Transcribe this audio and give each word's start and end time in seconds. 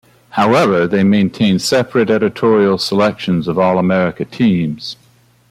However, 0.31 0.87
they 0.87 1.03
maintain 1.03 1.59
separate 1.59 2.09
editorial 2.09 2.79
selections 2.79 3.47
of 3.47 3.59
All-America 3.59 4.25
teams. 4.25 4.97